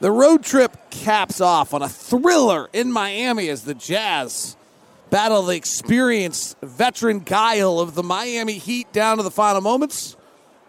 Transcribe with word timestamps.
The 0.00 0.10
road 0.10 0.42
trip 0.42 0.74
caps 0.88 1.42
off 1.42 1.74
on 1.74 1.82
a 1.82 1.88
thriller 1.88 2.70
in 2.72 2.90
Miami 2.90 3.50
as 3.50 3.64
the 3.64 3.74
Jazz 3.74 4.56
battle 5.10 5.42
the 5.42 5.54
experienced 5.54 6.56
veteran 6.62 7.18
guile 7.18 7.78
of 7.78 7.94
the 7.94 8.02
Miami 8.02 8.54
Heat 8.54 8.90
down 8.94 9.18
to 9.18 9.22
the 9.22 9.30
final 9.30 9.60
moments 9.60 10.16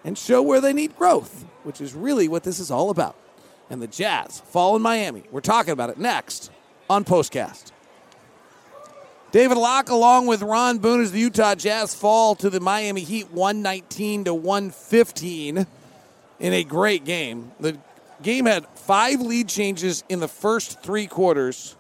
and 0.04 0.18
show 0.18 0.42
where 0.42 0.60
they 0.60 0.74
need 0.74 0.98
growth, 0.98 1.46
which 1.64 1.80
is 1.80 1.94
really 1.94 2.28
what 2.28 2.44
this 2.44 2.60
is 2.60 2.70
all 2.70 2.90
about. 2.90 3.16
And 3.70 3.82
the 3.82 3.88
Jazz 3.88 4.42
fall 4.42 4.76
in 4.76 4.82
Miami. 4.82 5.24
We're 5.32 5.40
talking 5.40 5.72
about 5.72 5.90
it 5.90 5.98
next 5.98 6.52
on 6.90 7.06
Postcast. 7.06 7.72
David 9.32 9.56
Locke, 9.56 9.88
along 9.88 10.28
with 10.28 10.42
Ron 10.42 10.80
Boone, 10.80 11.02
as 11.02 11.14
the 11.14 11.20
Utah 11.22 11.56
Jazz 11.56 11.96
fall 11.96 12.36
to 12.36 12.50
the 12.50 12.60
Miami 12.60 13.02
Heat 13.02 13.32
119 13.32 14.26
to 14.26 14.34
115 14.34 15.66
in 16.42 16.54
a 16.54 16.66
great 16.66 17.06
game. 17.06 17.54
The 17.62 17.78
game 18.24 18.46
had 18.46 18.66
five 18.76 19.22
lead 19.22 19.48
changes 19.48 20.04
in 20.10 20.20
the 20.20 20.28
first 20.28 20.82
three 20.82 21.08
quarters 21.08 21.76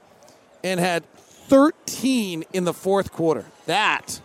and 0.64 0.80
had 0.80 1.04
13 1.16 2.44
in 2.54 2.64
the 2.64 2.74
fourth 2.74 3.12
quarter. 3.12 3.46
That 3.66 4.22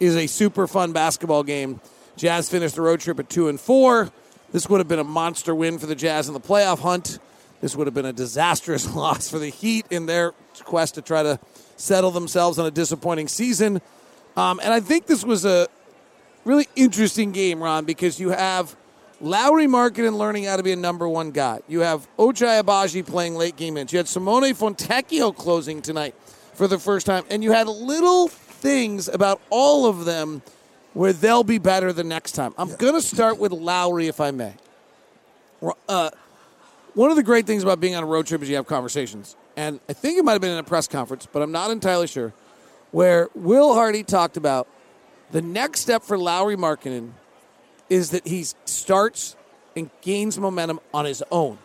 is 0.00 0.16
a 0.16 0.26
super 0.26 0.66
fun 0.66 0.92
basketball 0.92 1.42
game. 1.42 1.80
Jazz 2.16 2.48
finished 2.48 2.74
the 2.74 2.82
road 2.82 3.00
trip 3.00 3.18
at 3.18 3.28
2 3.28 3.48
and 3.48 3.60
4. 3.60 4.10
This 4.52 4.68
would 4.68 4.78
have 4.78 4.88
been 4.88 4.98
a 4.98 5.04
monster 5.04 5.54
win 5.54 5.78
for 5.78 5.86
the 5.86 5.94
Jazz 5.94 6.28
in 6.28 6.34
the 6.34 6.40
playoff 6.40 6.80
hunt. 6.80 7.18
This 7.60 7.74
would 7.76 7.86
have 7.86 7.94
been 7.94 8.06
a 8.06 8.12
disastrous 8.12 8.94
loss 8.94 9.28
for 9.30 9.38
the 9.38 9.50
Heat 9.50 9.86
in 9.90 10.06
their 10.06 10.32
quest 10.64 10.94
to 10.94 11.02
try 11.02 11.22
to 11.22 11.38
settle 11.76 12.10
themselves 12.10 12.58
on 12.58 12.66
a 12.66 12.70
disappointing 12.70 13.28
season. 13.28 13.80
Um, 14.36 14.60
and 14.62 14.72
I 14.72 14.80
think 14.80 15.06
this 15.06 15.24
was 15.24 15.44
a 15.44 15.68
really 16.44 16.68
interesting 16.76 17.32
game, 17.32 17.62
Ron, 17.62 17.84
because 17.84 18.18
you 18.18 18.30
have 18.30 18.76
Lauri 19.20 19.66
Markkanen 19.66 20.16
learning 20.16 20.44
how 20.44 20.56
to 20.56 20.62
be 20.62 20.72
a 20.72 20.76
number 20.76 21.08
one 21.08 21.30
guy. 21.30 21.60
You 21.68 21.80
have 21.80 22.08
Ochai 22.16 22.62
Agbaji 22.62 23.06
playing 23.06 23.34
late 23.34 23.56
game 23.56 23.74
minutes. 23.74 23.92
You 23.92 23.98
had 23.98 24.08
Simone 24.08 24.54
Fontecchio 24.54 25.34
closing 25.34 25.82
tonight 25.82 26.14
for 26.54 26.68
the 26.68 26.78
first 26.78 27.06
time. 27.06 27.24
And 27.30 27.42
you 27.42 27.52
had 27.52 27.66
little 27.66 28.28
things 28.28 29.08
about 29.08 29.40
all 29.50 29.86
of 29.86 30.04
them 30.04 30.42
where 30.94 31.12
they'll 31.12 31.44
be 31.44 31.58
better 31.58 31.92
the 31.92 32.04
next 32.04 32.32
time. 32.32 32.54
I'm 32.56 32.68
yeah. 32.68 32.76
going 32.76 32.94
to 32.94 33.02
start 33.02 33.38
with 33.38 33.52
Lauri, 33.52 34.06
if 34.06 34.20
I 34.20 34.30
may. 34.30 34.54
Uh, 35.88 36.10
one 36.94 37.10
of 37.10 37.16
the 37.16 37.22
great 37.22 37.46
things 37.46 37.62
about 37.62 37.80
being 37.80 37.96
on 37.96 38.02
a 38.04 38.06
road 38.06 38.26
trip 38.26 38.42
is 38.42 38.48
you 38.48 38.56
have 38.56 38.66
conversations 38.66 39.36
and 39.58 39.80
I 39.88 39.92
think 39.92 40.16
it 40.16 40.24
might 40.24 40.34
have 40.34 40.40
been 40.40 40.52
in 40.52 40.58
a 40.58 40.62
press 40.62 40.86
conference, 40.86 41.26
but 41.30 41.42
I'm 41.42 41.50
not 41.50 41.72
entirely 41.72 42.06
sure, 42.06 42.32
where 42.92 43.28
Will 43.34 43.74
Hardy 43.74 44.04
talked 44.04 44.36
about 44.36 44.68
the 45.32 45.42
next 45.42 45.80
step 45.80 46.04
for 46.04 46.16
Lauri 46.16 46.56
Markkanen 46.56 47.10
is 47.88 48.10
that 48.10 48.26
he 48.26 48.44
starts 48.64 49.36
and 49.76 49.90
gains 50.00 50.38
momentum 50.38 50.80
on 50.92 51.04
his 51.04 51.22
own. 51.30 51.58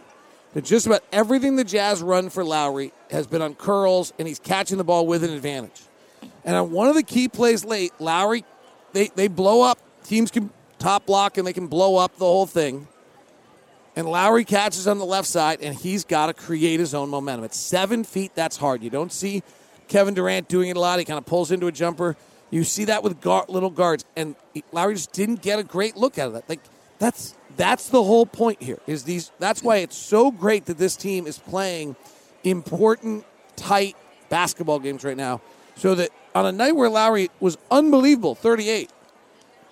That 0.53 0.65
just 0.65 0.85
about 0.85 1.03
everything 1.11 1.55
the 1.55 1.63
Jazz 1.63 2.01
run 2.01 2.29
for 2.29 2.43
Lauri 2.43 2.91
has 3.09 3.25
been 3.25 3.41
on 3.41 3.55
curls, 3.55 4.13
and 4.19 4.27
he's 4.27 4.39
catching 4.39 4.77
the 4.77 4.83
ball 4.83 5.07
with 5.07 5.23
an 5.23 5.31
advantage. 5.31 5.81
And 6.45 6.55
on 6.55 6.71
one 6.71 6.87
of 6.87 6.95
the 6.95 7.03
key 7.03 7.27
plays 7.27 7.65
late, 7.65 7.91
Lauri, 7.99 8.45
they, 8.93 9.07
they 9.07 9.27
blow 9.27 9.63
up. 9.63 9.79
Teams 10.03 10.29
can 10.29 10.51
top 10.77 11.05
block 11.05 11.37
and 11.37 11.47
they 11.47 11.53
can 11.53 11.67
blow 11.67 11.95
up 11.95 12.17
the 12.17 12.25
whole 12.25 12.45
thing. 12.45 12.87
And 13.95 14.07
Lauri 14.07 14.43
catches 14.43 14.87
on 14.87 14.97
the 14.97 15.05
left 15.05 15.27
side, 15.27 15.61
and 15.61 15.75
he's 15.75 16.03
got 16.03 16.27
to 16.27 16.33
create 16.33 16.79
his 16.79 16.93
own 16.93 17.09
momentum. 17.09 17.45
At 17.45 17.53
seven 17.53 18.03
feet, 18.03 18.31
that's 18.33 18.57
hard. 18.57 18.81
You 18.81 18.89
don't 18.89 19.13
see 19.13 19.43
Kevin 19.87 20.13
Durant 20.15 20.47
doing 20.47 20.69
it 20.69 20.77
a 20.77 20.79
lot. 20.79 20.99
He 20.99 21.05
kind 21.05 21.19
of 21.19 21.25
pulls 21.25 21.51
into 21.51 21.67
a 21.67 21.71
jumper. 21.71 22.15
You 22.53 22.63
see 22.63 22.85
that 22.85 23.01
with 23.01 23.19
guard, 23.19 23.49
little 23.49 23.71
guards, 23.71 24.05
and 24.15 24.35
Lauri 24.71 24.93
just 24.93 25.11
didn't 25.11 25.41
get 25.41 25.57
a 25.57 25.63
great 25.63 25.97
look 25.97 26.19
out 26.19 26.27
of 26.27 26.33
that. 26.33 26.47
Like 26.47 26.59
that's 26.99 27.33
that's 27.57 27.89
the 27.89 28.03
whole 28.03 28.27
point 28.27 28.61
here. 28.61 28.77
Is 28.85 29.05
these? 29.05 29.31
That's 29.39 29.63
why 29.63 29.77
it's 29.77 29.97
so 29.97 30.29
great 30.29 30.65
that 30.65 30.77
this 30.77 30.95
team 30.95 31.25
is 31.25 31.39
playing 31.39 31.95
important, 32.43 33.25
tight 33.55 33.95
basketball 34.29 34.77
games 34.77 35.03
right 35.03 35.17
now. 35.17 35.41
So 35.77 35.95
that 35.95 36.11
on 36.35 36.45
a 36.45 36.51
night 36.51 36.75
where 36.75 36.91
Lauri 36.91 37.31
was 37.39 37.57
unbelievable, 37.71 38.35
38, 38.35 38.91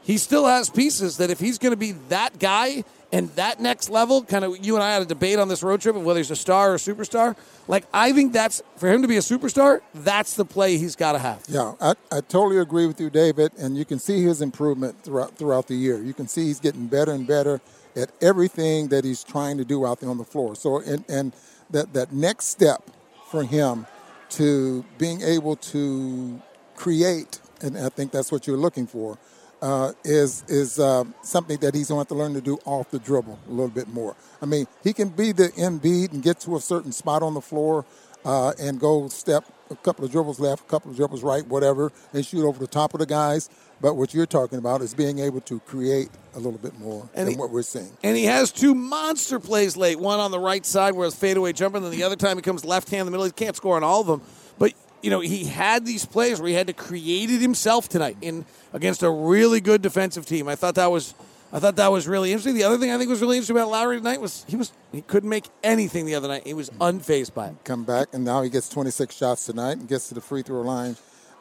he 0.01 0.17
still 0.17 0.47
has 0.47 0.72
pieces 0.72 1.17
that 1.17 1.29
if 1.29 1.39
he's 1.39 1.59
going 1.59 1.73
to 1.73 1.78
be 1.78 1.91
that 2.09 2.39
guy 2.39 2.84
and 3.13 3.29
that 3.31 3.59
next 3.59 3.89
level, 3.89 4.23
kind 4.23 4.45
of, 4.45 4.66
you 4.66 4.75
and 4.75 4.83
I 4.83 4.94
had 4.94 5.01
a 5.01 5.05
debate 5.05 5.38
on 5.38 5.47
this 5.49 5.63
road 5.63 5.81
trip 5.81 5.95
of 5.95 6.03
whether 6.03 6.19
he's 6.19 6.31
a 6.31 6.35
star 6.35 6.72
or 6.72 6.75
a 6.75 6.77
superstar. 6.77 7.35
Like, 7.67 7.85
I 7.94 8.13
think 8.13 8.31
that's, 8.31 8.61
for 8.77 8.89
him 8.89 9.01
to 9.01 9.07
be 9.07 9.17
a 9.17 9.22
superstar, 9.22 9.81
that's 9.94 10.35
the 10.35 10.45
play 10.45 10.77
he's 10.77 10.95
got 10.95 11.13
to 11.13 11.19
have. 11.19 11.44
Yeah, 11.49 11.73
I, 11.81 11.95
I 12.11 12.22
totally 12.22 12.57
agree 12.57 12.88
with 12.88 13.01
you, 13.01 13.09
David. 13.09 13.51
And 13.57 13.77
you 13.77 13.83
can 13.83 13.99
see 13.99 14.23
his 14.23 14.41
improvement 14.41 15.03
throughout, 15.03 15.35
throughout 15.35 15.67
the 15.67 15.75
year. 15.75 16.01
You 16.01 16.13
can 16.13 16.27
see 16.27 16.45
he's 16.45 16.59
getting 16.61 16.88
better 16.88 17.11
and 17.11 17.27
better 17.27 17.59
at 17.95 18.11
everything 18.22 18.88
that 18.88 19.03
he's 19.03 19.23
trying 19.23 19.57
to 19.57 19.66
do 19.66 19.85
out 19.85 19.99
there 19.99 20.09
on 20.09 20.17
the 20.17 20.23
floor. 20.23 20.55
So, 20.55 20.79
and, 20.79 21.03
and 21.09 21.33
that, 21.72 21.93
that 21.93 22.13
next 22.13 22.45
step 22.45 22.89
for 23.29 23.43
him 23.43 23.85
to 24.31 24.85
being 24.97 25.22
able 25.22 25.57
to 25.57 26.41
create, 26.75 27.41
and 27.61 27.78
I 27.78 27.89
think 27.89 28.13
that's 28.13 28.31
what 28.31 28.47
you're 28.47 28.57
looking 28.57 28.88
for 28.88 29.17
uh, 29.61 29.94
is 30.03 30.44
is 30.47 30.79
uh, 30.79 31.03
something 31.22 31.57
that 31.59 31.75
he's 31.75 31.89
going 31.89 31.97
to 31.97 32.01
have 32.01 32.07
to 32.07 32.16
learn 32.16 32.33
to 32.33 32.41
do 32.41 32.57
off 32.66 32.89
the 32.91 32.99
dribble 32.99 33.39
a 33.47 33.51
little 33.51 33.67
bit 33.67 33.88
more. 33.88 34.16
I 34.41 34.45
mean, 34.45 34.67
he 34.83 34.94
can 34.94 35.09
be 35.09 35.31
the 35.31 35.49
Embiid 35.49 36.13
and 36.13 36.23
get 36.23 36.39
to 36.41 36.55
a 36.55 36.59
certain 36.61 36.91
spot 36.91 37.22
on 37.23 37.33
the 37.33 37.41
floor 37.41 37.85
uh, 38.25 38.53
and 38.59 38.79
go 38.79 39.07
step 39.07 39.45
a 39.69 39.75
couple 39.75 40.03
of 40.03 40.11
dribbles 40.11 40.39
left, 40.39 40.63
a 40.63 40.67
couple 40.67 40.91
of 40.91 40.97
dribbles 40.97 41.23
right, 41.23 41.45
whatever, 41.47 41.91
and 42.13 42.25
shoot 42.25 42.45
over 42.45 42.59
the 42.59 42.67
top 42.67 42.94
of 42.94 42.99
the 42.99 43.05
guys. 43.05 43.49
But 43.79 43.95
what 43.95 44.13
you're 44.13 44.27
talking 44.27 44.59
about 44.59 44.81
is 44.81 44.94
being 44.94 45.19
able 45.19 45.41
to 45.41 45.59
create 45.61 46.09
a 46.35 46.38
little 46.38 46.59
bit 46.59 46.78
more 46.79 47.09
and 47.16 47.28
than 47.28 47.33
he, 47.33 47.39
what 47.39 47.49
we're 47.49 47.63
seeing. 47.63 47.91
And 48.03 48.16
he 48.16 48.25
has 48.25 48.51
two 48.51 48.75
monster 48.75 49.39
plays 49.39 49.75
late. 49.75 49.99
One 49.99 50.19
on 50.19 50.29
the 50.29 50.39
right 50.39 50.63
side 50.66 50.93
where 50.93 51.07
it's 51.07 51.16
fadeaway 51.16 51.53
jumper, 51.53 51.78
and 51.78 51.85
then 51.85 51.91
the 51.91 52.03
other 52.03 52.16
time 52.16 52.38
he 52.38 52.43
comes 52.43 52.63
left 52.63 52.89
hand 52.89 53.01
in 53.01 53.05
the 53.05 53.11
middle. 53.11 53.25
He 53.25 53.31
can't 53.31 53.55
score 53.55 53.75
on 53.75 53.83
all 53.83 54.01
of 54.01 54.07
them. 54.07 54.22
But 54.59 54.73
you 55.01 55.09
know, 55.09 55.19
he 55.19 55.45
had 55.45 55.85
these 55.85 56.06
plays 56.06 56.39
where 56.39 56.50
he 56.50 56.56
had 56.56 56.67
to 56.67 56.73
create 56.73 57.29
it 57.29 57.41
himself 57.41 57.89
tonight 57.89 58.17
in 58.22 58.45
against 58.73 59.03
a 59.03 59.09
really 59.09 59.59
good 59.59 59.81
defensive 59.81 60.25
team. 60.25 60.47
I 60.47 60.56
thought 60.56 60.75
that 60.75 60.91
was 60.91 61.13
I 61.53 61.59
thought 61.59 61.75
that 61.75 61.91
was 61.91 62.07
really 62.07 62.31
interesting. 62.31 62.56
The 62.56 62.63
other 62.63 62.78
thing 62.78 62.91
I 62.91 62.97
think 62.97 63.09
was 63.09 63.22
really 63.22 63.35
interesting 63.35 63.57
about 63.57 63.69
Lauri 63.69 63.97
tonight 63.97 64.22
was 64.22 64.45
he 64.47 64.56
was 64.56 64.72
he 64.91 65.01
couldn't 65.01 65.29
make 65.29 65.45
anything 65.63 66.06
the 66.06 66.16
other 66.16 66.28
night. 66.28 66.45
He 66.45 66.53
was 66.53 66.69
unfazed 66.72 67.34
by 67.34 67.47
it. 67.47 67.56
Come 67.63 67.84
back 67.84 68.07
and 68.13 68.23
now 68.23 68.41
he 68.41 68.50
gets 68.50 68.69
26 68.69 69.16
shots 69.16 69.45
tonight 69.45 69.78
and 69.78 69.88
gets 69.88 70.07
to 70.09 70.13
the 70.13 70.22
free 70.22 70.44
throw 70.44 70.61
line. 70.61 70.95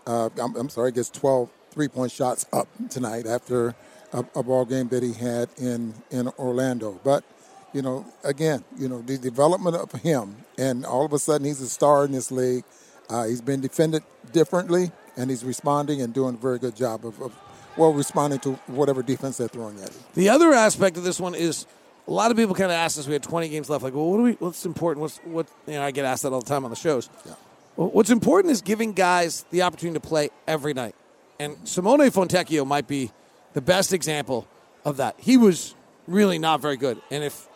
Uh, 0.06 0.30
I'm, 0.40 0.56
I'm, 0.56 0.68
sorry, 0.68 0.92
gets 0.92 1.10
12 1.10 1.50
three 1.70 1.88
point 1.88 2.10
shots 2.10 2.46
up 2.52 2.68
tonight 2.88 3.26
after 3.26 3.74
a, 4.12 4.24
a 4.34 4.42
ball 4.42 4.64
game 4.64 4.88
that 4.88 5.02
he 5.02 5.12
had 5.12 5.48
in 5.58 5.94
in 6.10 6.28
Orlando. 6.38 6.98
But 7.04 7.24
you 7.72 7.82
know, 7.82 8.04
again, 8.24 8.64
you 8.76 8.88
know, 8.88 9.00
the 9.02 9.18
development 9.18 9.76
of 9.76 9.92
him, 9.92 10.36
and 10.58 10.84
all 10.84 11.04
of 11.04 11.12
a 11.12 11.18
sudden 11.18 11.46
he's 11.46 11.60
a 11.60 11.68
star 11.68 12.04
in 12.04 12.12
this 12.12 12.30
league. 12.30 12.64
Uh, 13.10 13.24
he's 13.24 13.40
been 13.40 13.60
defended 13.60 14.02
differently, 14.32 14.92
and 15.16 15.28
he's 15.28 15.44
responding 15.44 16.00
and 16.00 16.14
doing 16.14 16.34
a 16.34 16.38
very 16.38 16.58
good 16.58 16.76
job 16.76 17.04
of, 17.04 17.20
of, 17.20 17.36
well, 17.76 17.92
responding 17.92 18.38
to 18.40 18.52
whatever 18.68 19.02
defense 19.02 19.36
they're 19.36 19.48
throwing 19.48 19.76
at 19.80 19.88
him. 19.88 20.00
The 20.14 20.28
other 20.28 20.52
aspect 20.52 20.96
of 20.96 21.02
this 21.02 21.18
one 21.18 21.34
is 21.34 21.66
a 22.06 22.12
lot 22.12 22.30
of 22.30 22.36
people 22.36 22.54
kind 22.54 22.70
of 22.70 22.76
ask 22.76 22.98
us. 22.98 23.06
We 23.06 23.12
had 23.12 23.22
20 23.22 23.48
games 23.48 23.68
left. 23.68 23.82
Like, 23.82 23.94
well, 23.94 24.10
what 24.10 24.16
do 24.18 24.22
we? 24.22 24.32
What's 24.32 24.64
important? 24.64 25.02
What's 25.02 25.18
what? 25.18 25.48
You 25.66 25.74
know, 25.74 25.82
I 25.82 25.90
get 25.90 26.04
asked 26.04 26.22
that 26.22 26.32
all 26.32 26.40
the 26.40 26.48
time 26.48 26.64
on 26.64 26.70
the 26.70 26.76
shows. 26.76 27.10
Yeah. 27.26 27.34
Well, 27.76 27.88
what's 27.88 28.10
important 28.10 28.52
is 28.52 28.62
giving 28.62 28.92
guys 28.92 29.44
the 29.50 29.62
opportunity 29.62 29.98
to 29.98 30.06
play 30.06 30.30
every 30.46 30.74
night, 30.74 30.94
and 31.38 31.56
Simone 31.64 32.00
Fontecchio 32.10 32.66
might 32.66 32.86
be 32.86 33.10
the 33.54 33.60
best 33.60 33.92
example 33.92 34.46
of 34.84 34.98
that. 34.98 35.16
He 35.18 35.36
was 35.36 35.74
really 36.06 36.38
not 36.38 36.60
very 36.60 36.76
good, 36.76 37.00
and 37.10 37.24
if 37.24 37.48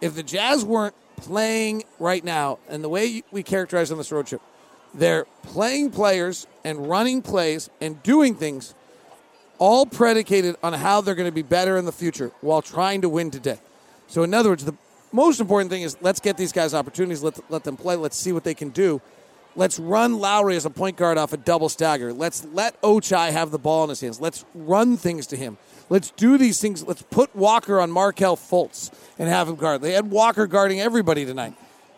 if 0.00 0.14
the 0.14 0.22
Jazz 0.22 0.64
weren't 0.64 0.94
playing 1.16 1.84
right 1.98 2.22
now, 2.24 2.58
and 2.68 2.82
the 2.82 2.88
way 2.88 3.22
we 3.30 3.42
characterize 3.42 3.90
on 3.90 3.98
this 3.98 4.10
road 4.10 4.26
trip, 4.26 4.42
they're 4.94 5.26
playing 5.42 5.90
players 5.90 6.46
and 6.64 6.88
running 6.88 7.22
plays 7.22 7.68
and 7.80 8.02
doing 8.02 8.34
things 8.34 8.74
all 9.58 9.86
predicated 9.86 10.56
on 10.62 10.72
how 10.72 11.00
they're 11.00 11.14
going 11.14 11.28
to 11.28 11.32
be 11.32 11.42
better 11.42 11.76
in 11.76 11.84
the 11.84 11.92
future 11.92 12.32
while 12.40 12.62
trying 12.62 13.02
to 13.02 13.08
win 13.08 13.30
today. 13.30 13.58
So, 14.06 14.22
in 14.22 14.34
other 14.34 14.50
words, 14.50 14.64
the 14.64 14.76
most 15.12 15.40
important 15.40 15.70
thing 15.70 15.82
is 15.82 15.96
let's 16.00 16.20
get 16.20 16.36
these 16.36 16.52
guys 16.52 16.74
opportunities, 16.74 17.22
let, 17.22 17.38
let 17.50 17.64
them 17.64 17.76
play, 17.76 17.96
let's 17.96 18.16
see 18.16 18.32
what 18.32 18.44
they 18.44 18.54
can 18.54 18.70
do. 18.70 19.00
Let's 19.56 19.78
run 19.78 20.18
Lauri 20.18 20.56
as 20.56 20.64
a 20.64 20.70
point 20.70 20.96
guard 20.96 21.16
off 21.16 21.32
a 21.32 21.36
double 21.36 21.68
stagger. 21.68 22.12
Let's 22.12 22.44
let 22.46 22.80
Ochai 22.82 23.30
have 23.30 23.52
the 23.52 23.58
ball 23.58 23.84
in 23.84 23.90
his 23.90 24.00
hands. 24.00 24.20
Let's 24.20 24.44
run 24.52 24.96
things 24.96 25.28
to 25.28 25.36
him. 25.36 25.58
Let's 25.88 26.10
do 26.10 26.36
these 26.36 26.60
things. 26.60 26.82
Let's 26.82 27.02
put 27.02 27.34
Walker 27.36 27.80
on 27.80 27.90
Markelle 27.92 28.36
Fultz 28.36 28.92
and 29.16 29.28
have 29.28 29.48
him 29.48 29.54
guard. 29.54 29.80
They 29.80 29.92
had 29.92 30.10
Walker 30.10 30.48
guarding 30.48 30.80
everybody 30.80 31.24
tonight. 31.24 31.54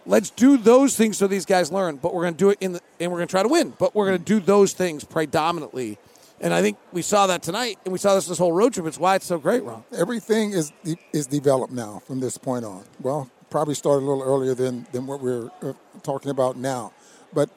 Let's 0.06 0.30
do 0.30 0.56
those 0.56 0.96
things 0.96 1.18
so 1.18 1.26
these 1.26 1.44
guys 1.44 1.72
learn. 1.72 1.96
But 1.96 2.14
we're 2.14 2.22
going 2.22 2.34
to 2.34 2.38
do 2.38 2.50
it 2.50 2.58
in 2.60 2.72
the, 2.74 2.80
and 3.00 3.10
we're 3.10 3.18
going 3.18 3.28
to 3.28 3.32
try 3.32 3.42
to 3.42 3.48
win. 3.48 3.74
But 3.78 3.94
we're 3.94 4.06
going 4.06 4.18
to 4.18 4.24
do 4.24 4.40
those 4.40 4.72
things 4.72 5.04
predominantly. 5.04 5.98
And 6.40 6.52
I 6.52 6.62
think 6.62 6.76
we 6.92 7.02
saw 7.02 7.26
that 7.28 7.42
tonight, 7.42 7.78
and 7.84 7.92
we 7.92 7.98
saw 7.98 8.14
this 8.14 8.26
this 8.26 8.38
whole 8.38 8.52
road 8.52 8.74
trip. 8.74 8.86
It's 8.86 8.98
why 8.98 9.16
it's 9.16 9.26
so 9.26 9.38
great, 9.38 9.62
Ron. 9.62 9.84
Everything 9.96 10.52
is 10.52 10.72
is 11.12 11.26
developed 11.26 11.72
now 11.72 12.02
from 12.06 12.20
this 12.20 12.36
point 12.36 12.64
on. 12.64 12.84
Well, 13.00 13.30
probably 13.48 13.74
started 13.74 14.04
a 14.04 14.06
little 14.06 14.22
earlier 14.22 14.54
than 14.54 14.86
than 14.92 15.06
what 15.06 15.20
we're 15.22 15.50
uh, 15.62 15.72
talking 16.02 16.30
about 16.30 16.56
now, 16.56 16.92
but 17.32 17.48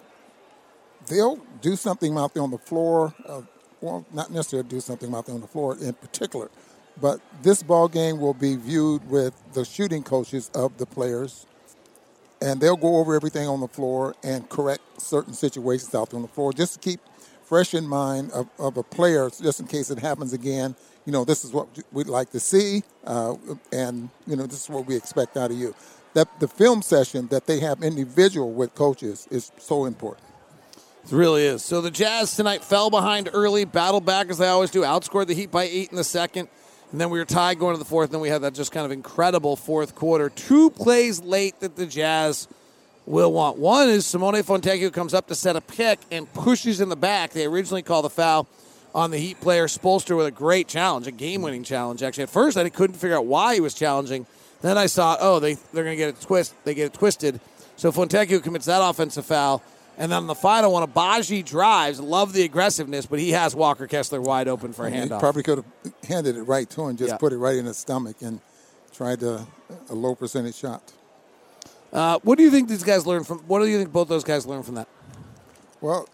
they'll 1.07 1.39
do 1.61 1.75
something 1.75 2.17
out 2.17 2.33
there 2.33 2.43
on 2.43 2.51
the 2.51 2.57
floor. 2.57 3.13
Uh, 3.25 3.41
well, 3.81 4.05
not 4.13 4.31
necessarily 4.31 4.67
do 4.67 4.79
something 4.79 5.13
out 5.13 5.25
there 5.25 5.35
on 5.35 5.41
the 5.41 5.47
floor 5.47 5.77
in 5.77 5.93
particular, 5.93 6.49
but 7.01 7.19
this 7.41 7.61
ball 7.61 7.89
game 7.89 8.17
will 8.17 8.33
be 8.33 8.55
viewed 8.55 9.09
with 9.09 9.33
the 9.53 9.65
shooting 9.65 10.03
coaches 10.03 10.49
of 10.55 10.77
the 10.77 10.85
players 10.85 11.45
and 12.41 12.61
they'll 12.61 12.77
go 12.77 12.97
over 12.97 13.15
everything 13.15 13.47
on 13.47 13.59
the 13.59 13.67
floor 13.67 14.15
and 14.23 14.47
correct 14.49 14.81
certain 15.01 15.33
situations 15.33 15.93
out 15.93 16.09
there 16.09 16.17
on 16.17 16.21
the 16.21 16.27
floor 16.27 16.53
just 16.53 16.73
to 16.73 16.79
keep 16.79 16.99
fresh 17.43 17.73
in 17.73 17.87
mind 17.87 18.31
of, 18.31 18.47
of 18.59 18.77
a 18.77 18.83
player, 18.83 19.29
just 19.29 19.59
in 19.59 19.67
case 19.67 19.89
it 19.89 19.99
happens 19.99 20.33
again. 20.33 20.75
You 21.05 21.11
know, 21.11 21.25
this 21.25 21.43
is 21.43 21.51
what 21.51 21.67
we'd 21.91 22.07
like 22.07 22.29
to 22.31 22.39
see, 22.39 22.83
uh, 23.05 23.35
and 23.71 24.09
you 24.27 24.35
know, 24.35 24.45
this 24.45 24.63
is 24.63 24.69
what 24.69 24.85
we 24.85 24.95
expect 24.95 25.35
out 25.35 25.49
of 25.49 25.57
you. 25.57 25.73
That 26.13 26.27
the 26.39 26.47
film 26.47 26.81
session 26.81 27.27
that 27.27 27.47
they 27.47 27.59
have 27.59 27.81
individual 27.83 28.51
with 28.51 28.75
coaches 28.75 29.27
is 29.31 29.51
so 29.57 29.85
important. 29.85 30.27
It 31.05 31.11
really 31.11 31.43
is. 31.43 31.63
So 31.63 31.81
the 31.81 31.89
Jazz 31.89 32.35
tonight 32.35 32.63
fell 32.63 32.91
behind 32.91 33.29
early, 33.33 33.65
battled 33.65 34.05
back 34.05 34.29
as 34.29 34.37
they 34.37 34.47
always 34.47 34.69
do, 34.69 34.81
outscored 34.81 35.27
the 35.27 35.33
Heat 35.33 35.49
by 35.49 35.63
eight 35.63 35.89
in 35.89 35.95
the 35.95 36.03
second. 36.03 36.49
And 36.91 36.99
then 36.99 37.09
we 37.09 37.19
were 37.19 37.25
tied 37.25 37.59
going 37.59 37.75
to 37.75 37.79
the 37.79 37.85
fourth. 37.85 38.09
And 38.09 38.15
then 38.15 38.21
we 38.21 38.29
had 38.29 38.41
that 38.41 38.53
just 38.53 38.71
kind 38.71 38.85
of 38.85 38.91
incredible 38.91 39.55
fourth 39.55 39.95
quarter. 39.95 40.29
Two 40.29 40.69
plays 40.69 41.21
late 41.21 41.59
that 41.59 41.75
the 41.75 41.85
Jazz 41.85 42.47
will 43.05 43.31
want. 43.31 43.57
One 43.57 43.89
is 43.89 44.05
Simone 44.05 44.35
Fontecchio 44.35 44.91
comes 44.91 45.13
up 45.13 45.27
to 45.27 45.35
set 45.35 45.55
a 45.55 45.61
pick 45.61 45.99
and 46.11 46.31
pushes 46.33 46.81
in 46.81 46.89
the 46.89 46.95
back. 46.95 47.31
They 47.31 47.45
originally 47.45 47.81
called 47.81 48.05
the 48.05 48.09
foul 48.09 48.47
on 48.93 49.11
the 49.11 49.17
Heat 49.17 49.39
player 49.39 49.67
Spoelstra 49.67 50.17
with 50.17 50.25
a 50.25 50.31
great 50.31 50.67
challenge, 50.67 51.05
a 51.07 51.11
game-winning 51.11 51.63
challenge. 51.63 52.01
Actually, 52.01 52.23
at 52.23 52.29
first 52.29 52.57
I 52.57 52.67
couldn't 52.69 52.95
figure 52.95 53.17
out 53.17 53.25
why 53.25 53.53
he 53.53 53.61
was 53.61 53.73
challenging. 53.73 54.25
Then 54.61 54.77
I 54.77 54.87
saw, 54.87 55.15
oh, 55.19 55.39
they 55.39 55.53
they're 55.53 55.83
going 55.83 55.95
to 55.95 56.03
get 56.03 56.09
it 56.09 56.21
twist. 56.21 56.53
They 56.65 56.73
get 56.73 56.87
it 56.87 56.93
twisted. 56.93 57.39
So 57.77 57.91
Fontecchio 57.91 58.43
commits 58.43 58.65
that 58.65 58.81
offensive 58.81 59.25
foul. 59.25 59.63
And 59.99 60.09
then 60.09 60.27
the 60.27 60.35
final 60.35 60.71
one, 60.71 60.87
Agbaji 60.89 61.43
drives. 61.45 61.99
Love 61.99 62.31
the 62.31 62.43
aggressiveness, 62.43 63.05
but 63.05 63.19
he 63.19 63.31
has 63.31 63.53
Walker 63.53 63.85
Kessler 63.85 64.21
wide 64.21 64.47
open 64.47 64.71
for 64.71 64.87
a 64.87 64.91
handoff. 64.91 65.15
He 65.15 65.19
probably 65.19 65.43
could 65.43 65.57
have 65.57 65.93
handed 66.07 66.37
it 66.37 66.43
right 66.43 66.69
to 66.69 66.87
him, 66.87 66.95
just 66.95 67.09
Yeah. 67.09 67.17
put 67.17 67.33
it 67.33 67.37
right 67.37 67.57
in 67.57 67.65
his 67.65 67.77
stomach 67.77 68.15
and 68.21 68.39
tried 68.93 69.19
to, 69.19 69.45
a 69.89 69.93
low 69.93 70.15
percentage 70.15 70.55
shot. 70.55 70.81
Uh, 71.91 72.17
what 72.23 72.37
do 72.37 72.43
you 72.45 72.49
think 72.51 72.69
these 72.69 72.83
guys 72.83 73.05
learned 73.05 73.27
from? 73.27 73.39
What 73.39 73.59
do 73.59 73.65
you 73.67 73.77
think 73.77 73.91
both 73.91 74.07
those 74.07 74.23
guys 74.23 74.45
learned 74.45 74.65
from 74.65 74.75
that? 74.75 74.87
Well, 75.81 76.07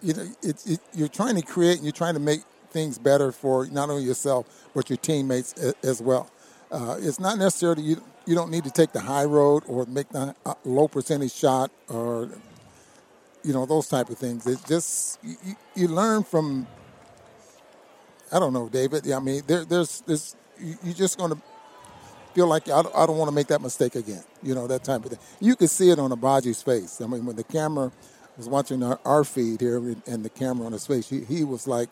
you 0.00 0.14
know, 0.14 0.26
it, 0.42 0.66
it, 0.66 0.80
you're 0.94 1.08
trying 1.08 1.36
to 1.36 1.42
create 1.42 1.76
and 1.76 1.84
you're 1.84 1.92
trying 1.92 2.14
to 2.14 2.20
make 2.20 2.40
things 2.70 2.98
better 2.98 3.30
for 3.32 3.66
not 3.66 3.90
only 3.90 4.04
yourself 4.04 4.46
but 4.74 4.88
your 4.88 4.96
teammates 4.98 5.52
as 5.82 6.00
well. 6.00 6.30
Uh, 6.70 6.96
it's 7.00 7.18
not 7.20 7.38
necessarily 7.38 7.82
you. 7.82 8.02
You 8.26 8.34
don't 8.34 8.50
need 8.50 8.64
to 8.64 8.70
take 8.70 8.92
the 8.92 9.00
high 9.00 9.24
road 9.24 9.62
or 9.68 9.86
make 9.86 10.08
the 10.08 10.34
uh, 10.44 10.54
low 10.64 10.88
percentage 10.88 11.32
shot 11.32 11.70
or 11.88 12.28
you 13.46 13.52
know 13.52 13.64
those 13.64 13.86
type 13.88 14.10
of 14.10 14.18
things. 14.18 14.44
It's 14.46 14.62
just 14.64 15.18
you, 15.22 15.36
you- 15.76 15.88
learn 15.88 16.24
from. 16.24 16.66
I 18.32 18.40
don't 18.40 18.52
know, 18.52 18.68
David. 18.68 19.10
I 19.12 19.20
mean, 19.20 19.42
there, 19.46 19.64
there's 19.64 20.00
this. 20.00 20.34
You, 20.60 20.76
you're 20.82 20.94
just 20.94 21.16
going 21.16 21.30
to 21.30 21.38
feel 22.34 22.48
like 22.48 22.64
I 22.68 22.82
don't, 22.82 22.94
I 22.96 23.06
don't 23.06 23.18
want 23.18 23.28
to 23.28 23.34
make 23.34 23.46
that 23.46 23.62
mistake 23.62 23.94
again. 23.94 24.24
You 24.42 24.56
know 24.56 24.66
that 24.66 24.82
type 24.82 25.04
of 25.04 25.10
thing. 25.12 25.20
You 25.38 25.54
could 25.54 25.70
see 25.70 25.90
it 25.90 25.98
on 26.00 26.10
Agbaji's 26.10 26.60
face. 26.60 27.00
I 27.00 27.06
mean, 27.06 27.24
when 27.24 27.36
the 27.36 27.44
camera 27.44 27.92
was 28.36 28.48
watching 28.48 28.82
our, 28.82 28.98
our 29.04 29.22
feed 29.22 29.60
here 29.60 29.76
and 29.78 30.24
the 30.24 30.28
camera 30.28 30.66
on 30.66 30.72
his 30.72 30.84
face, 30.86 31.08
he, 31.08 31.20
he 31.20 31.44
was 31.44 31.68
like, 31.68 31.88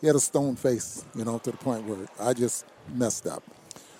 he 0.00 0.08
had 0.08 0.16
a 0.16 0.20
stone 0.20 0.56
face. 0.56 1.04
You 1.14 1.24
know, 1.24 1.38
to 1.38 1.52
the 1.52 1.56
point 1.56 1.84
where 1.84 2.08
I 2.20 2.32
just 2.32 2.64
messed 2.92 3.28
up. 3.28 3.44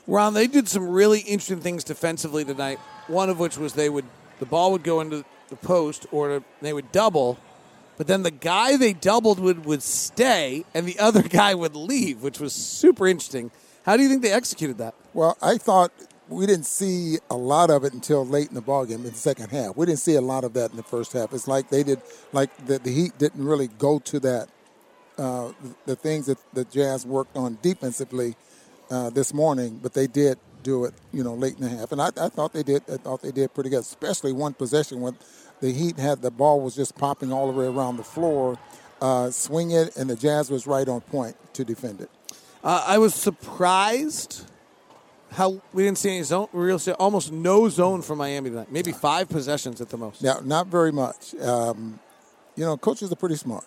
Ron, 0.09 0.35
they 0.35 0.49
did 0.49 0.69
some 0.69 0.89
really 0.89 1.21
interesting 1.21 1.61
things 1.61 1.85
defensively 1.85 2.45
tonight. 2.45 2.79
One 3.07 3.31
of 3.31 3.39
which 3.39 3.57
was 3.57 3.75
they 3.75 3.89
would 3.89 4.07
the 4.41 4.47
ball 4.47 4.73
would 4.73 4.83
go 4.83 5.01
into 5.01 5.25
the 5.49 5.57
post 5.57 6.07
or 6.13 6.43
they 6.61 6.73
would 6.73 6.93
double, 6.93 7.39
but 7.97 8.07
then 8.07 8.23
the 8.23 8.31
guy 8.31 8.77
they 8.77 8.93
doubled 8.93 9.41
would 9.41 9.65
would 9.65 9.83
stay 9.83 10.65
and 10.75 10.87
the 10.87 10.99
other 10.99 11.23
guy 11.41 11.55
would 11.55 11.77
leave, 11.77 12.23
which 12.23 12.41
was 12.41 12.53
super 12.53 13.07
interesting. 13.07 13.51
How 13.85 13.97
do 13.97 14.03
you 14.03 14.09
think 14.09 14.23
they 14.23 14.33
executed 14.33 14.79
that? 14.79 14.95
Well, 15.15 15.37
I 15.41 15.57
thought 15.57 15.93
we 16.29 16.47
didn't 16.47 16.67
see 16.67 17.19
a 17.31 17.37
lot 17.37 17.71
of 17.71 17.85
it 17.85 17.93
until 17.93 18.25
late 18.27 18.49
in 18.49 18.55
the 18.55 18.63
ballgame 18.63 18.97
in 18.97 19.05
the 19.05 19.15
second 19.15 19.51
half. 19.51 19.77
We 19.77 19.87
didn't 19.87 20.01
see 20.01 20.15
a 20.15 20.21
lot 20.21 20.45
of 20.45 20.53
that 20.55 20.71
in 20.71 20.77
the 20.77 20.83
first 20.83 21.13
half. 21.13 21.33
It's 21.33 21.49
like 21.49 21.71
they 21.71 21.83
did, 21.83 22.03
like 22.33 22.55
the, 22.67 22.79
the 22.79 22.91
Heat 22.91 23.17
didn't 23.19 23.45
really 23.45 23.69
go 23.69 23.99
to 24.01 24.21
that. 24.21 24.49
Uh, 25.17 25.53
the, 25.63 25.75
the 25.87 25.97
things 25.97 26.27
that 26.27 26.39
the 26.53 26.65
Jazz 26.65 27.05
worked 27.05 27.37
on 27.37 27.59
defensively 27.61 28.37
uh, 28.91 29.11
this 29.11 29.35
morning, 29.35 29.81
but 29.83 29.93
they 29.93 30.07
did 30.07 30.39
do 30.69 30.85
it, 30.85 30.93
you 31.13 31.25
know, 31.25 31.35
late 31.35 31.55
in 31.57 31.63
the 31.63 31.69
half, 31.71 31.93
and 31.93 32.01
I, 32.01 32.09
I 32.21 32.29
thought 32.29 32.53
they 32.53 32.63
did. 32.63 32.83
I 32.93 32.99
thought 32.99 33.23
they 33.23 33.33
did 33.33 33.55
pretty 33.55 33.71
good, 33.71 33.81
especially 33.81 34.33
one 34.33 34.53
possession 34.53 35.01
when 35.01 35.17
the 35.61 35.73
Heat 35.73 35.99
had 35.99 36.21
the 36.21 36.31
ball 36.31 36.61
was 36.61 36.77
just 36.77 36.97
popping 36.97 37.33
all 37.33 37.51
the 37.51 37.59
way 37.59 37.67
around 37.67 37.97
the 37.97 38.05
floor, 38.05 38.59
uh, 39.01 39.31
swing 39.31 39.71
it, 39.71 39.97
and 39.97 40.11
the 40.11 40.17
Jazz 40.17 40.51
was 40.51 40.67
right 40.67 40.87
on 40.87 41.01
point 41.01 41.37
to 41.55 41.65
defend 41.65 42.01
it. 42.03 42.11
Uh, 42.63 42.85
I 42.87 42.99
was 42.99 43.15
surprised 43.15 44.45
how 45.33 45.61
we 45.73 45.85
didn't 45.85 45.99
see 45.99 46.11
any 46.11 46.23
zone, 46.23 46.49
real 46.53 46.79
almost 46.99 47.33
no 47.33 47.69
zone 47.69 48.03
from 48.03 48.19
Miami 48.19 48.51
tonight. 48.51 48.71
Maybe 48.71 48.93
five 48.93 49.29
possessions 49.29 49.81
at 49.81 49.89
the 49.89 49.97
most. 49.97 50.23
Now, 50.23 50.41
not 50.45 50.67
very 50.67 50.93
much. 50.93 51.35
Um, 51.37 51.99
you 52.57 52.65
know, 52.65 52.77
coaches 52.77 53.11
are 53.11 53.17
pretty 53.17 53.37
smart. 53.37 53.65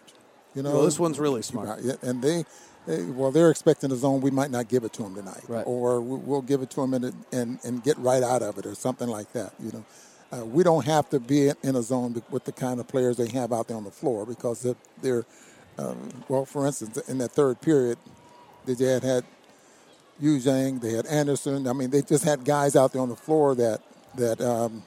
You 0.53 0.63
know, 0.63 0.73
Well, 0.73 0.83
this 0.83 0.99
one's 0.99 1.19
really 1.19 1.41
smart. 1.41 1.79
Yeah, 1.81 1.93
and 2.01 2.21
they, 2.21 2.45
well, 2.87 3.31
they're 3.31 3.51
expecting 3.51 3.91
a 3.91 3.95
zone. 3.95 4.21
We 4.21 4.31
might 4.31 4.51
not 4.51 4.67
give 4.67 4.83
it 4.83 4.93
to 4.93 5.03
them 5.03 5.15
tonight, 5.15 5.43
Right. 5.47 5.63
or 5.67 6.01
we- 6.01 6.17
we'll 6.17 6.41
give 6.41 6.61
it 6.61 6.69
to 6.71 6.81
them 6.81 6.93
and, 6.93 7.13
and 7.31 7.59
and 7.63 7.83
get 7.83 7.97
right 7.99 8.23
out 8.23 8.41
of 8.41 8.57
it, 8.57 8.65
or 8.65 8.75
something 8.75 9.07
like 9.07 9.31
that. 9.33 9.53
You 9.59 9.71
know, 9.71 9.83
uh, 10.41 10.45
we 10.45 10.63
don't 10.63 10.85
have 10.85 11.09
to 11.11 11.19
be 11.19 11.49
in- 11.49 11.55
in 11.63 11.75
a 11.75 11.83
zone 11.83 12.21
with 12.31 12.45
the 12.45 12.51
kind 12.51 12.79
of 12.79 12.87
players 12.87 13.17
they 13.17 13.27
have 13.29 13.53
out 13.53 13.67
there 13.67 13.77
on 13.77 13.83
the 13.83 13.91
floor 13.91 14.25
because 14.25 14.61
they're, 14.61 14.75
they're 15.01 15.25
um, 15.77 16.09
well, 16.27 16.45
for 16.45 16.65
instance, 16.65 16.97
in 17.07 17.17
that 17.19 17.31
third 17.31 17.61
period, 17.61 17.97
the 18.65 18.75
Jazz 18.75 19.03
had 19.03 19.23
Juzang, 20.21 20.81
they 20.81 20.93
had 20.93 21.05
Anderson. 21.07 21.67
I 21.67 21.73
mean, 21.73 21.89
they 21.89 22.01
just 22.01 22.23
had 22.23 22.43
guys 22.45 22.75
out 22.75 22.93
there 22.93 23.01
on 23.01 23.09
the 23.09 23.15
floor 23.15 23.55
that 23.55 23.81
that 24.15 24.41
um, 24.41 24.83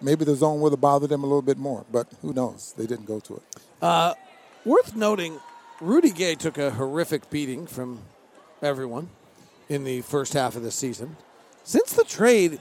maybe 0.00 0.24
the 0.24 0.34
zone 0.36 0.60
would 0.60 0.72
have 0.72 0.80
bothered 0.80 1.10
them 1.10 1.24
a 1.24 1.26
little 1.26 1.42
bit 1.42 1.58
more, 1.58 1.84
but 1.90 2.06
who 2.22 2.32
knows? 2.32 2.72
They 2.76 2.86
didn't 2.86 3.06
go 3.06 3.20
to 3.20 3.34
it. 3.36 4.16
Worth 4.64 4.94
noting, 4.94 5.40
Rudy 5.80 6.10
Gay 6.10 6.34
took 6.34 6.58
a 6.58 6.70
horrific 6.72 7.30
beating 7.30 7.66
from 7.66 8.00
everyone 8.60 9.08
in 9.70 9.84
the 9.84 10.02
first 10.02 10.34
half 10.34 10.54
of 10.54 10.62
the 10.62 10.70
season. 10.70 11.16
Since 11.64 11.94
the 11.94 12.04
trade, 12.04 12.60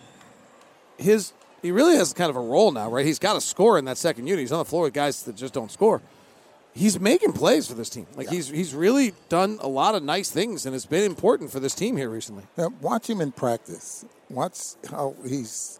his 0.98 1.33
he 1.62 1.71
really 1.71 1.98
has 1.98 2.13
kind 2.13 2.30
of 2.30 2.38
a 2.38 2.42
role 2.42 2.71
now, 2.71 2.89
right? 2.89 3.06
He's 3.06 3.19
got 3.19 3.33
to 3.33 3.42
score 3.42 3.77
in 3.77 3.83
that 3.86 3.98
second 3.98 4.27
unit. 4.27 4.39
He's 4.39 4.54
on 4.54 4.60
the 4.60 4.66
floor 4.66 4.83
with 4.83 4.94
guys 4.94 5.24
that 5.24 5.36
just 5.36 5.54
don't 5.54 5.69
score. 5.69 6.01
He's 6.74 6.98
making 6.98 7.33
plays 7.33 7.68
for 7.68 7.74
this 7.74 7.89
team. 7.89 8.07
Like 8.16 8.30
he's 8.30 8.48
he's 8.48 8.74
really 8.74 9.13
done 9.27 9.57
a 9.60 9.68
lot 9.68 9.95
of 9.95 10.04
nice 10.04 10.30
things, 10.31 10.65
and 10.65 10.74
it's 10.74 10.86
been 10.86 11.04
important 11.04 11.51
for 11.51 11.60
this 11.60 11.75
team 11.75 11.98
here 11.98 12.10
recently. 12.10 12.44
Now, 12.57 12.69
watch 12.80 13.10
him 13.10 13.19
in 13.19 13.33
practice. 13.33 14.06
Watch 14.30 14.75
how 14.89 15.15
he's 15.27 15.77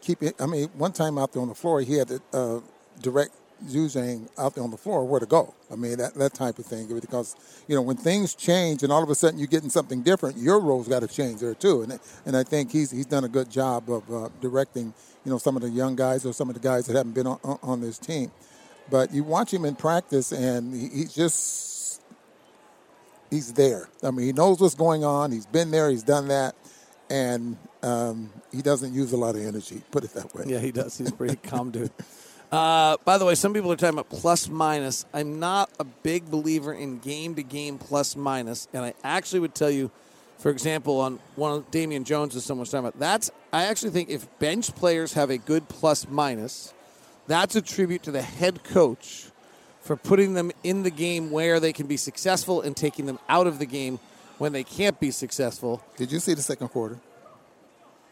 keeping. 0.00 0.34
I 0.38 0.46
mean, 0.46 0.68
one 0.74 0.92
time 0.92 1.18
out 1.18 1.32
there 1.32 1.42
on 1.42 1.48
the 1.48 1.54
floor, 1.54 1.80
he 1.80 1.94
had 1.94 2.08
to 2.08 2.22
uh, 2.32 2.60
direct 3.00 3.34
Juzang 3.66 4.28
out 4.38 4.54
there 4.54 4.64
on 4.64 4.70
the 4.70 4.76
floor 4.76 5.04
where 5.04 5.20
to 5.20 5.26
go. 5.26 5.54
I 5.72 5.76
mean, 5.76 5.96
that, 5.98 6.14
that 6.14 6.34
type 6.34 6.58
of 6.58 6.66
thing. 6.66 6.88
Because, 7.00 7.36
you 7.68 7.74
know, 7.74 7.82
when 7.82 7.96
things 7.96 8.34
change 8.34 8.82
and 8.82 8.92
all 8.92 9.02
of 9.02 9.10
a 9.10 9.14
sudden 9.14 9.38
you're 9.38 9.48
getting 9.48 9.70
something 9.70 10.02
different, 10.02 10.36
your 10.36 10.60
role's 10.60 10.88
got 10.88 11.00
to 11.00 11.08
change 11.08 11.40
there 11.40 11.54
too. 11.54 11.82
And, 11.82 11.98
and 12.26 12.36
I 12.36 12.42
think 12.42 12.70
he's, 12.72 12.90
he's 12.90 13.06
done 13.06 13.24
a 13.24 13.28
good 13.28 13.50
job 13.50 13.90
of 13.90 14.12
uh, 14.12 14.28
directing, 14.40 14.94
you 15.24 15.30
know, 15.32 15.38
some 15.38 15.56
of 15.56 15.62
the 15.62 15.70
young 15.70 15.96
guys 15.96 16.26
or 16.26 16.32
some 16.32 16.48
of 16.48 16.54
the 16.54 16.60
guys 16.60 16.86
that 16.86 16.96
haven't 16.96 17.14
been 17.14 17.26
on, 17.26 17.38
on- 17.44 17.58
on 17.62 17.80
this 17.80 17.98
team. 17.98 18.30
But 18.90 19.12
you 19.12 19.24
watch 19.24 19.52
him 19.52 19.64
in 19.64 19.74
practice 19.74 20.32
and 20.32 20.72
he, 20.74 20.88
he's 20.88 21.14
just 21.14 22.02
he's 23.30 23.52
there. 23.54 23.88
I 24.02 24.10
mean, 24.10 24.26
he 24.26 24.32
knows 24.32 24.60
what's 24.60 24.74
going 24.74 25.04
on. 25.04 25.32
He's 25.32 25.46
been 25.46 25.70
there. 25.70 25.90
He's 25.90 26.02
done 26.02 26.28
that, 26.28 26.54
and 27.10 27.56
um, 27.82 28.32
he 28.52 28.62
doesn't 28.62 28.92
use 28.94 29.12
a 29.12 29.16
lot 29.16 29.34
of 29.34 29.42
energy. 29.42 29.82
Put 29.90 30.04
it 30.04 30.10
that 30.14 30.34
way. 30.34 30.44
Yeah, 30.46 30.58
he 30.58 30.72
does. 30.72 30.98
He's 30.98 31.10
pretty 31.12 31.36
calm 31.36 31.70
dude. 31.70 31.90
Uh, 32.52 32.96
by 33.04 33.18
the 33.18 33.24
way, 33.24 33.34
some 33.34 33.52
people 33.52 33.72
are 33.72 33.76
talking 33.76 33.98
about 33.98 34.08
plus 34.08 34.48
minus. 34.48 35.04
I'm 35.12 35.40
not 35.40 35.70
a 35.80 35.84
big 35.84 36.30
believer 36.30 36.72
in 36.72 36.98
game 36.98 37.34
to 37.34 37.42
game 37.42 37.78
plus 37.78 38.14
minus, 38.14 38.68
and 38.72 38.84
I 38.84 38.94
actually 39.02 39.40
would 39.40 39.54
tell 39.54 39.70
you, 39.70 39.90
for 40.38 40.50
example, 40.50 41.00
on 41.00 41.18
one 41.34 41.52
of 41.56 41.70
Damian 41.70 42.04
Jones, 42.04 42.36
as 42.36 42.44
someone's 42.44 42.70
talking 42.70 42.86
about, 42.86 42.98
that's 43.00 43.30
I 43.52 43.64
actually 43.64 43.90
think 43.90 44.10
if 44.10 44.26
bench 44.38 44.74
players 44.76 45.14
have 45.14 45.30
a 45.30 45.38
good 45.38 45.68
plus 45.68 46.08
minus, 46.08 46.72
that's 47.26 47.56
a 47.56 47.62
tribute 47.62 48.04
to 48.04 48.12
the 48.12 48.22
head 48.22 48.62
coach 48.62 49.30
for 49.80 49.96
putting 49.96 50.34
them 50.34 50.52
in 50.62 50.82
the 50.82 50.90
game 50.90 51.30
where 51.30 51.58
they 51.58 51.72
can 51.72 51.86
be 51.86 51.96
successful 51.96 52.60
and 52.60 52.76
taking 52.76 53.06
them 53.06 53.18
out 53.28 53.46
of 53.46 53.58
the 53.58 53.66
game 53.66 53.98
when 54.38 54.52
they 54.52 54.64
can't 54.64 55.00
be 55.00 55.10
successful. 55.10 55.82
Did 55.96 56.12
you 56.12 56.20
see 56.20 56.34
the 56.34 56.42
second 56.42 56.68
quarter? 56.68 56.98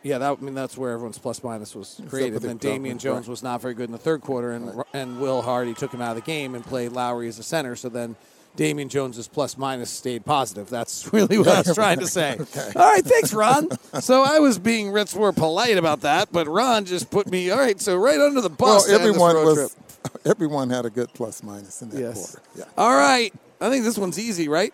Yeah, 0.05 0.19
that, 0.19 0.39
I 0.41 0.45
mean 0.45 0.55
that's 0.55 0.77
where 0.79 0.93
everyone's 0.93 1.19
plus 1.19 1.43
minus 1.43 1.75
was 1.75 2.01
created. 2.09 2.35
And 2.35 2.43
the- 2.43 2.47
then 2.49 2.57
Damian 2.59 2.97
right. 2.97 3.01
Jones 3.03 3.27
was 3.27 3.43
not 3.43 3.61
very 3.61 3.75
good 3.75 3.87
in 3.87 3.93
the 3.93 3.99
third 3.99 4.21
quarter, 4.21 4.53
and 4.53 4.83
and 4.93 5.19
Will 5.21 5.43
Hardy 5.43 5.75
took 5.75 5.93
him 5.93 6.01
out 6.01 6.11
of 6.11 6.17
the 6.17 6.23
game 6.23 6.55
and 6.55 6.65
played 6.65 6.93
Lauri 6.93 7.27
as 7.27 7.39
a 7.39 7.43
center. 7.43 7.75
So 7.75 7.89
then 7.89 8.15
Damian 8.55 8.89
Jones's 8.89 9.27
plus 9.27 9.57
minus 9.59 9.91
stayed 9.91 10.25
positive. 10.25 10.69
That's 10.71 11.13
really 11.13 11.39
what 11.39 11.49
I 11.49 11.63
was 11.63 11.75
trying 11.75 11.99
to 12.01 12.07
say. 12.07 12.37
All 12.77 12.93
right, 12.93 13.05
thanks, 13.05 13.33
Ron. 13.33 13.69
So 14.01 14.23
I 14.23 14.39
was 14.39 14.59
being 14.59 14.91
Ritz 14.93 15.17
more 15.17 15.33
polite 15.33 15.79
about 15.79 16.03
that, 16.03 16.31
but 16.31 16.47
Ron 16.47 16.85
just 16.85 17.11
put 17.11 17.27
me 17.27 17.51
all 17.51 17.59
right. 17.59 17.81
So 17.81 17.97
right 17.97 18.21
under 18.21 18.41
the 18.43 18.49
Well, 18.51 18.75
bus. 18.75 18.87
this 18.87 18.99
everyone 19.01 19.37
was. 19.37 19.55
trip. 19.57 19.71
Everyone 20.27 20.69
had 20.69 20.85
a 20.85 20.91
good 20.91 21.13
plus 21.15 21.43
minus 21.43 21.81
in 21.81 21.89
that 21.89 21.99
Yes. 21.99 22.33
quarter. 22.37 22.49
Yeah. 22.59 22.65
All 22.77 22.95
right. 22.95 23.33
I 23.61 23.71
think 23.71 23.85
this 23.85 23.97
one's 23.97 24.19
easy, 24.19 24.49
right? 24.49 24.73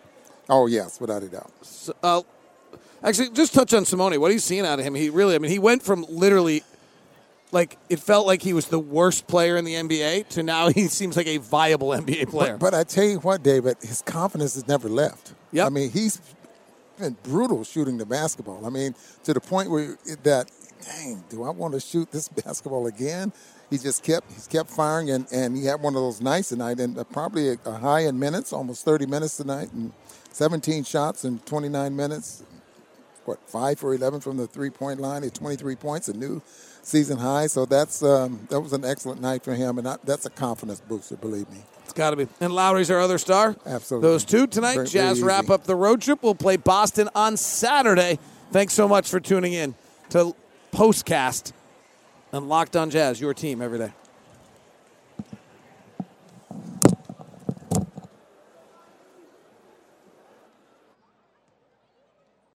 Oh 0.49 0.67
yes, 0.67 0.99
without 0.99 1.23
a 1.23 1.29
doubt. 1.29 1.49
So, 1.61 1.93
uh, 2.03 2.21
actually, 3.03 3.29
just 3.29 3.53
touch 3.53 3.73
on 3.73 3.85
Simone. 3.85 4.19
What 4.19 4.31
are 4.31 4.33
you 4.33 4.39
seeing 4.39 4.65
out 4.65 4.79
of 4.79 4.85
him? 4.85 4.95
He 4.95 5.09
really, 5.09 5.35
I 5.35 5.39
mean, 5.39 5.51
he 5.51 5.59
went 5.59 5.83
from 5.83 6.05
literally 6.09 6.63
like 7.51 7.77
it 7.89 7.99
felt 7.99 8.25
like 8.25 8.41
he 8.41 8.53
was 8.53 8.67
the 8.67 8.79
worst 8.79 9.27
player 9.27 9.57
in 9.57 9.65
the 9.65 9.75
NBA 9.75 10.29
to 10.29 10.43
now 10.43 10.69
he 10.69 10.87
seems 10.87 11.17
like 11.17 11.27
a 11.27 11.37
viable 11.37 11.89
NBA 11.89 12.29
player. 12.29 12.57
But, 12.57 12.71
but 12.71 12.73
I 12.73 12.83
tell 12.83 13.03
you 13.03 13.19
what, 13.19 13.43
David, 13.43 13.77
his 13.81 14.01
confidence 14.01 14.55
has 14.55 14.67
never 14.67 14.89
left. 14.89 15.33
Yeah. 15.51 15.65
I 15.65 15.69
mean, 15.69 15.91
he's 15.91 16.21
been 16.97 17.17
brutal 17.23 17.63
shooting 17.63 17.97
the 17.97 18.05
basketball. 18.05 18.65
I 18.65 18.69
mean, 18.69 18.95
to 19.23 19.33
the 19.33 19.41
point 19.41 19.69
where 19.69 19.97
that, 20.23 20.49
dang, 20.85 21.23
do 21.29 21.43
I 21.43 21.49
want 21.49 21.73
to 21.73 21.79
shoot 21.79 22.11
this 22.11 22.27
basketball 22.45 22.87
again? 22.87 23.33
He 23.69 23.77
just 23.77 24.03
kept 24.03 24.29
he's 24.33 24.47
kept 24.47 24.69
firing, 24.69 25.11
and, 25.11 25.25
and 25.31 25.55
he 25.55 25.65
had 25.65 25.81
one 25.81 25.95
of 25.95 26.01
those 26.01 26.19
nights 26.19 26.49
tonight, 26.49 26.79
and 26.79 26.97
uh, 26.97 27.05
probably 27.05 27.51
a, 27.51 27.57
a 27.65 27.71
high 27.71 28.01
in 28.01 28.19
minutes, 28.19 28.51
almost 28.51 28.83
30 28.83 29.05
minutes 29.05 29.37
tonight, 29.37 29.71
and 29.71 29.93
17 30.33 30.83
shots 30.83 31.23
in 31.23 31.39
29 31.39 31.95
minutes. 31.95 32.43
What 33.25 33.39
five 33.47 33.79
for 33.79 33.93
11 33.93 34.21
from 34.21 34.37
the 34.37 34.47
three 34.47 34.69
point 34.69 34.99
line? 34.99 35.23
At 35.23 35.33
23 35.33 35.75
points, 35.75 36.07
a 36.07 36.13
new 36.13 36.41
season 36.81 37.17
high. 37.17 37.47
So 37.47 37.65
that's 37.65 38.01
um, 38.03 38.47
that 38.49 38.59
was 38.59 38.73
an 38.73 38.83
excellent 38.83 39.21
night 39.21 39.43
for 39.43 39.53
him, 39.53 39.77
and 39.77 39.87
I, 39.87 39.97
that's 40.03 40.25
a 40.25 40.29
confidence 40.29 40.81
booster. 40.81 41.17
Believe 41.17 41.49
me. 41.49 41.59
It's 41.83 41.93
got 41.93 42.11
to 42.11 42.15
be. 42.15 42.27
And 42.39 42.53
Lauri's 42.53 42.89
our 42.89 42.99
other 42.99 43.17
star. 43.17 43.55
Absolutely. 43.65 44.09
Those 44.09 44.25
two 44.25 44.47
tonight. 44.47 44.75
Very- 44.75 44.87
Jazz 44.87 45.19
very 45.19 45.27
wrap 45.27 45.49
up 45.49 45.65
the 45.65 45.75
road 45.75 46.01
trip. 46.01 46.23
We'll 46.23 46.35
play 46.35 46.57
Boston 46.57 47.09
on 47.13 47.37
Saturday. 47.37 48.17
Thanks 48.51 48.73
so 48.73 48.87
much 48.87 49.09
for 49.09 49.19
tuning 49.19 49.53
in 49.53 49.75
to 50.09 50.35
Postcast 50.71 51.51
and 52.31 52.47
Locked 52.49 52.75
on 52.75 52.89
Jazz, 52.89 53.19
your 53.19 53.33
team 53.33 53.61
every 53.61 53.77
day. 53.77 53.91